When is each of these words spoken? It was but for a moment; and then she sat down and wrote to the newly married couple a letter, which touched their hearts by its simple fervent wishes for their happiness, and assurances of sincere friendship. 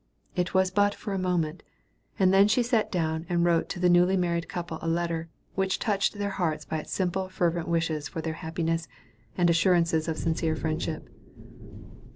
It 0.35 0.55
was 0.55 0.71
but 0.71 0.95
for 0.95 1.13
a 1.13 1.19
moment; 1.19 1.61
and 2.17 2.33
then 2.33 2.47
she 2.47 2.63
sat 2.63 2.91
down 2.91 3.27
and 3.29 3.45
wrote 3.45 3.69
to 3.69 3.79
the 3.79 3.87
newly 3.87 4.17
married 4.17 4.49
couple 4.49 4.79
a 4.81 4.87
letter, 4.87 5.29
which 5.53 5.77
touched 5.77 6.15
their 6.15 6.31
hearts 6.41 6.65
by 6.65 6.79
its 6.79 6.91
simple 6.91 7.29
fervent 7.29 7.67
wishes 7.67 8.07
for 8.07 8.19
their 8.19 8.33
happiness, 8.41 8.87
and 9.37 9.47
assurances 9.47 10.07
of 10.07 10.17
sincere 10.17 10.55
friendship. 10.55 11.07